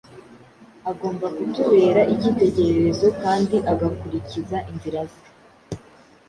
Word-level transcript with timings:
Agomba 0.91 1.25
kutubera 1.35 2.01
icyitegererezo 2.13 3.07
kandi 3.23 3.55
ugakurikiza 3.71 4.57
inzira 4.71 5.01
ze. 5.11 5.21